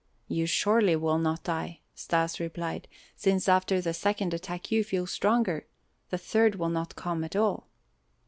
"You 0.27 0.47
surely 0.47 0.95
will 0.95 1.19
not 1.19 1.43
die," 1.43 1.81
Stas 1.93 2.39
replied; 2.39 2.87
"since 3.15 3.47
after 3.47 3.79
the 3.81 3.93
second 3.93 4.33
attack 4.33 4.71
you 4.71 4.83
feel 4.83 5.05
stronger, 5.05 5.67
the 6.09 6.17
third 6.17 6.55
will 6.55 6.69
not 6.69 6.95
come 6.95 7.23
at 7.23 7.35
all." 7.35 7.67